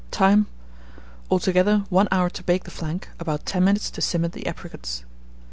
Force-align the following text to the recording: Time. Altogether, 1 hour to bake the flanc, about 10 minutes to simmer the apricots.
Time. 0.09 0.47
Altogether, 1.29 1.85
1 1.91 2.07
hour 2.11 2.27
to 2.31 2.41
bake 2.41 2.63
the 2.63 2.71
flanc, 2.71 3.09
about 3.19 3.45
10 3.45 3.63
minutes 3.63 3.91
to 3.91 4.01
simmer 4.01 4.29
the 4.29 4.47
apricots. 4.47 5.05